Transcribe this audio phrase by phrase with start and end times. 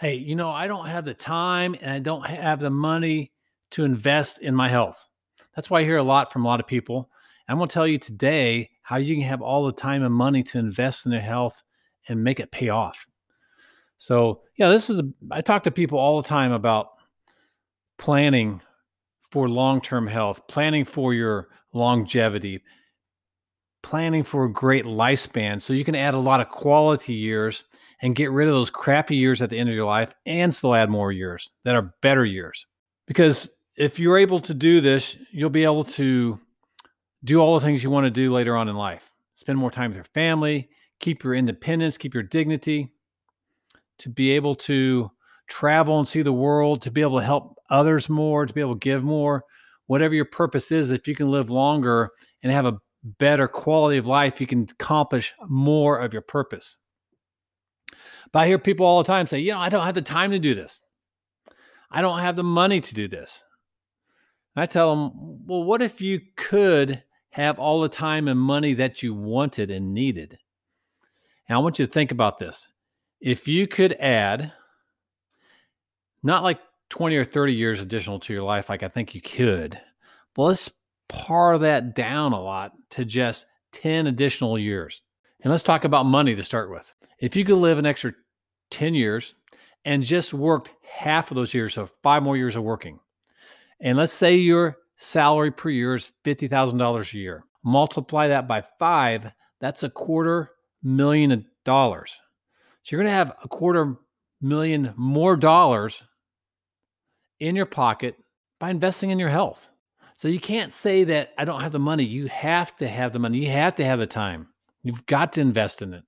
[0.00, 3.32] Hey, you know, I don't have the time and I don't have the money
[3.72, 5.08] to invest in my health.
[5.56, 7.10] That's why I hear a lot from a lot of people.
[7.48, 10.42] I'm going to tell you today how you can have all the time and money
[10.44, 11.62] to invest in your health
[12.08, 13.06] and make it pay off.
[13.96, 16.90] So, yeah, this is, a, I talk to people all the time about
[17.96, 18.60] planning
[19.32, 22.62] for long term health, planning for your longevity,
[23.88, 27.64] planning for a great lifespan so you can add a lot of quality years
[28.02, 30.74] and get rid of those crappy years at the end of your life and still
[30.74, 32.66] add more years that are better years.
[33.06, 33.48] Because
[33.78, 36.38] if you're able to do this, you'll be able to
[37.24, 39.10] do all the things you want to do later on in life.
[39.36, 40.68] Spend more time with your family,
[41.00, 42.92] keep your independence, keep your dignity,
[44.00, 45.10] to be able to
[45.48, 48.74] travel and see the world, to be able to help others more, to be able
[48.74, 49.44] to give more.
[49.86, 52.10] Whatever your purpose is, if you can live longer
[52.42, 56.76] and have a better quality of life, you can accomplish more of your purpose.
[58.32, 60.30] But I hear people all the time say, you know, I don't have the time
[60.32, 60.80] to do this.
[61.90, 63.44] I don't have the money to do this.
[64.54, 68.74] And I tell them, well, what if you could have all the time and money
[68.74, 70.38] that you wanted and needed?
[71.48, 72.68] And I want you to think about this.
[73.20, 74.52] If you could add,
[76.22, 76.60] not like
[76.90, 79.80] 20 or 30 years additional to your life, like I think you could,
[80.36, 80.70] well, let's
[81.08, 85.02] pare that down a lot to just 10 additional years.
[85.42, 86.94] And let's talk about money to start with.
[87.20, 88.12] If you could live an extra
[88.70, 89.34] 10 years
[89.84, 92.98] and just worked half of those years, so five more years of working,
[93.80, 99.30] and let's say your salary per year is $50,000 a year, multiply that by five,
[99.60, 100.50] that's a quarter
[100.82, 102.20] million dollars.
[102.82, 103.96] So you're going to have a quarter
[104.40, 106.02] million more dollars
[107.40, 108.16] in your pocket
[108.58, 109.68] by investing in your health.
[110.18, 112.02] So you can't say that I don't have the money.
[112.02, 113.38] You have to have the money.
[113.38, 114.48] You have to have the time.
[114.82, 116.02] You've got to invest in it.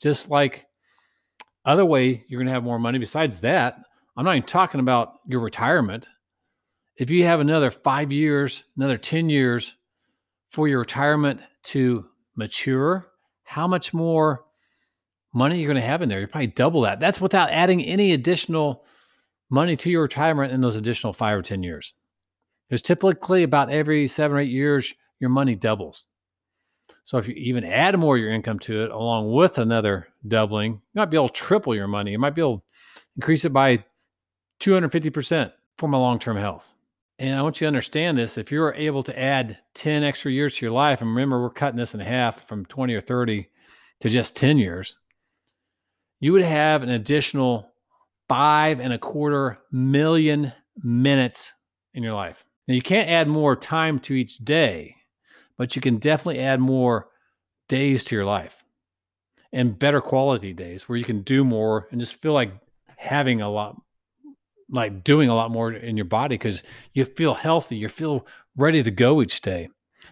[0.00, 0.66] Just like
[1.64, 3.80] other way you're going to have more money besides that,
[4.16, 6.08] I'm not even talking about your retirement.
[6.96, 9.74] If you have another 5 years, another 10 years
[10.50, 13.08] for your retirement to mature,
[13.42, 14.44] how much more
[15.34, 16.20] money you're going to have in there?
[16.20, 17.00] You probably double that.
[17.00, 18.84] That's without adding any additional
[19.50, 21.92] money to your retirement in those additional 5 or 10 years.
[22.68, 26.06] There's typically about every seven or eight years, your money doubles.
[27.04, 30.72] So if you even add more of your income to it, along with another doubling,
[30.72, 32.10] you might be able to triple your money.
[32.12, 32.62] You might be able to
[33.16, 33.82] increase it by
[34.60, 36.74] 250% for my long-term health.
[37.18, 38.36] And I want you to understand this.
[38.36, 41.78] If you're able to add 10 extra years to your life, and remember, we're cutting
[41.78, 43.48] this in half from 20 or 30
[44.00, 44.96] to just 10 years,
[46.20, 47.72] you would have an additional
[48.28, 50.52] five and a quarter million
[50.82, 51.54] minutes
[51.94, 52.44] in your life.
[52.68, 54.94] Now, you can't add more time to each day,
[55.56, 57.08] but you can definitely add more
[57.68, 58.62] days to your life
[59.52, 62.52] and better quality days where you can do more and just feel like
[62.96, 63.80] having a lot,
[64.70, 66.62] like doing a lot more in your body because
[66.92, 69.70] you feel healthy, you feel ready to go each day.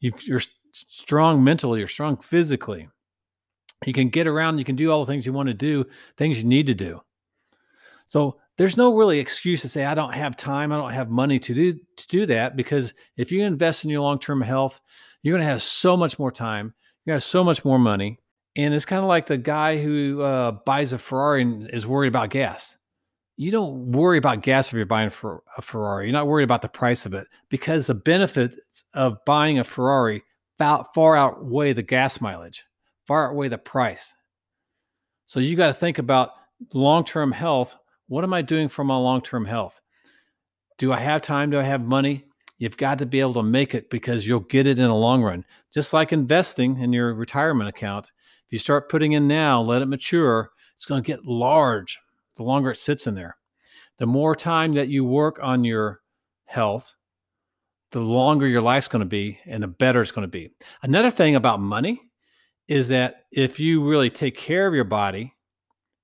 [0.00, 0.42] You, you're
[0.72, 2.88] strong mentally, you're strong physically.
[3.84, 6.38] You can get around, you can do all the things you want to do, things
[6.38, 7.02] you need to do.
[8.06, 11.38] So there's no really excuse to say I don't have time, I don't have money
[11.38, 14.80] to do to do that because if you invest in your long-term health,
[15.22, 16.74] you're going to have so much more time,
[17.06, 18.18] you have so much more money,
[18.56, 22.08] and it's kind of like the guy who uh, buys a Ferrari and is worried
[22.08, 22.76] about gas.
[23.36, 26.06] You don't worry about gas if you're buying for a Ferrari.
[26.06, 30.24] You're not worried about the price of it because the benefits of buying a Ferrari
[30.58, 32.64] far outweigh the gas mileage,
[33.06, 34.12] far outweigh the price.
[35.26, 36.32] So you got to think about
[36.74, 37.76] long-term health
[38.08, 39.80] what am I doing for my long term health?
[40.78, 41.50] Do I have time?
[41.50, 42.24] Do I have money?
[42.58, 45.22] You've got to be able to make it because you'll get it in the long
[45.22, 45.44] run.
[45.72, 48.10] Just like investing in your retirement account,
[48.46, 52.00] if you start putting in now, let it mature, it's going to get large
[52.36, 53.36] the longer it sits in there.
[53.98, 56.00] The more time that you work on your
[56.46, 56.94] health,
[57.92, 60.50] the longer your life's going to be and the better it's going to be.
[60.82, 62.00] Another thing about money
[62.66, 65.34] is that if you really take care of your body,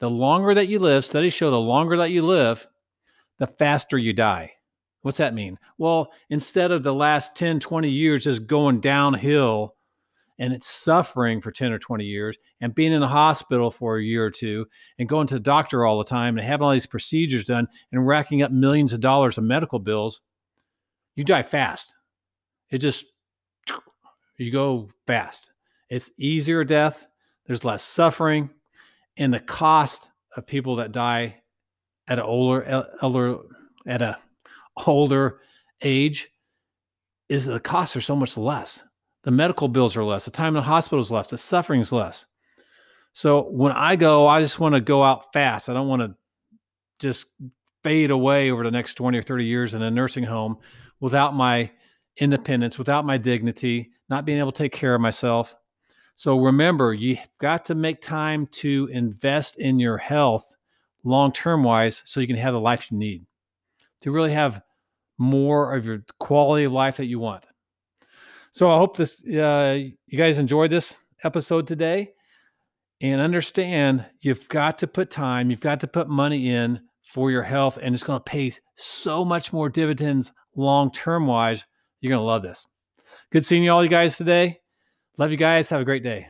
[0.00, 2.66] the longer that you live, studies show the longer that you live,
[3.38, 4.52] the faster you die.
[5.02, 5.58] What's that mean?
[5.76, 9.76] Well, instead of the last 10, 20 years just going downhill
[10.38, 14.02] and it's suffering for 10 or 20 years and being in the hospital for a
[14.02, 14.66] year or two
[14.98, 18.06] and going to the doctor all the time and having all these procedures done and
[18.06, 20.20] racking up millions of dollars of medical bills,
[21.16, 21.94] you die fast.
[22.70, 23.04] It just,
[24.38, 25.50] you go fast.
[25.90, 27.06] It's easier death.
[27.46, 28.50] There's less suffering
[29.16, 31.42] and the cost of people that die
[32.08, 33.38] at an older elder
[33.86, 34.18] at a
[34.86, 35.40] older
[35.82, 36.30] age
[37.28, 38.82] is the costs are so much less.
[39.22, 40.24] The medical bills are less.
[40.24, 41.28] The time in the hospital is less.
[41.28, 42.26] The suffering is less.
[43.12, 45.68] So when I go, I just want to go out fast.
[45.68, 46.14] I don't want to
[46.98, 47.26] just
[47.82, 50.58] fade away over the next 20 or 30 years in a nursing home
[51.00, 51.70] without my
[52.16, 55.54] independence, without my dignity, not being able to take care of myself.
[56.16, 60.56] So remember, you've got to make time to invest in your health
[61.02, 63.26] long term wise so you can have the life you need
[64.02, 64.62] to really have
[65.18, 67.46] more of your quality of life that you want.
[68.50, 72.12] So I hope this uh, you guys enjoyed this episode today
[73.00, 77.42] and understand you've got to put time, you've got to put money in for your
[77.42, 81.64] health, and it's going to pay so much more dividends long term wise.
[82.00, 82.66] You're going to love this.
[83.30, 84.60] Good seeing you all, you guys today.
[85.16, 85.68] Love you guys.
[85.68, 86.28] Have a great day.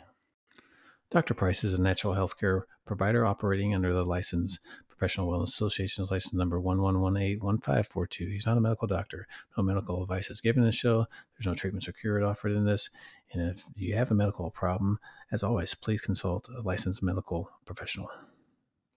[1.11, 1.33] Dr.
[1.33, 4.59] Price is a natural health care provider operating under the license
[4.89, 8.31] Professional Wellness Association's license number 11181542.
[8.31, 9.27] He's not a medical doctor.
[9.57, 11.07] No medical advice is given in the show.
[11.37, 12.91] There's no treatments or cure offered in this.
[13.33, 14.99] And if you have a medical problem,
[15.33, 18.09] as always, please consult a licensed medical professional.